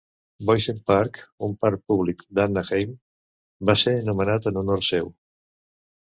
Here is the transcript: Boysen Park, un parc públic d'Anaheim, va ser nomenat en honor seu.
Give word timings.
Boysen 0.49 0.77
Park, 0.91 1.17
un 1.47 1.51
parc 1.65 1.83
públic 1.91 2.23
d'Anaheim, 2.39 2.95
va 3.71 3.75
ser 3.83 3.93
nomenat 4.09 4.49
en 4.53 4.57
honor 4.63 4.83
seu. 4.89 5.13